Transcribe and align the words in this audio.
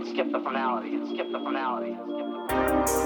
Think 0.00 0.16
skip 0.16 0.32
the 0.32 0.40
formality. 0.40 0.94
And 0.94 1.08
skip 1.08 1.30
the 1.30 1.38
formality. 1.38 1.90
And 1.90 2.08
skip 2.08 2.86
the 2.86 2.99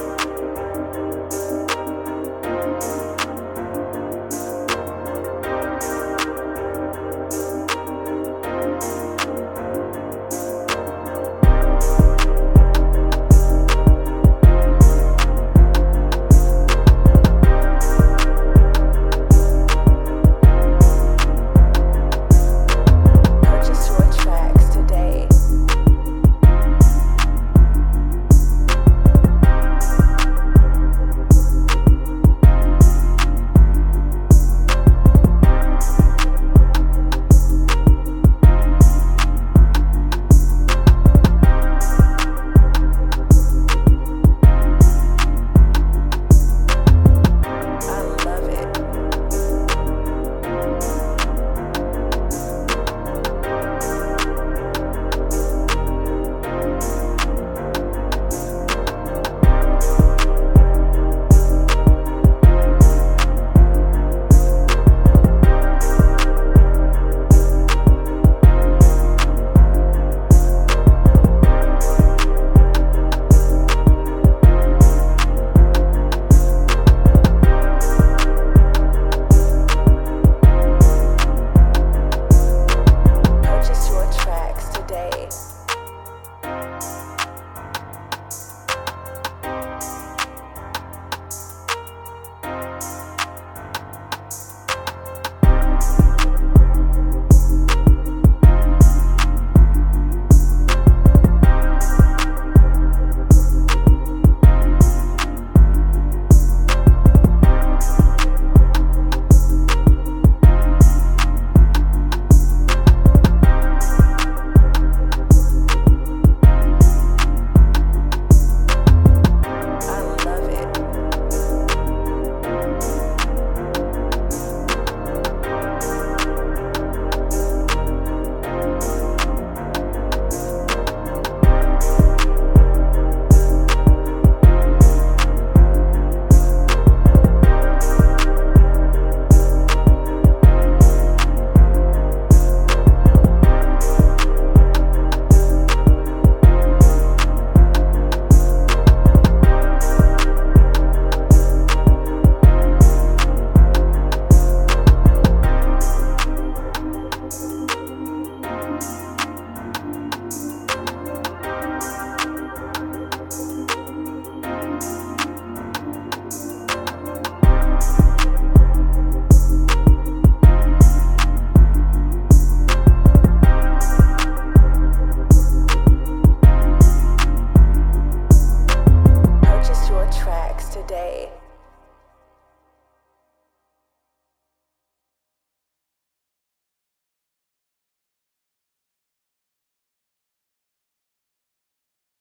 day. 180.95 181.29